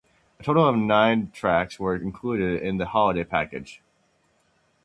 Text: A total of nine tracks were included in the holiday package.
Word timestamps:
A 0.39 0.43
total 0.43 0.67
of 0.67 0.75
nine 0.77 1.29
tracks 1.29 1.79
were 1.79 1.95
included 1.95 2.63
in 2.63 2.77
the 2.77 2.87
holiday 2.87 3.23
package. 3.23 3.83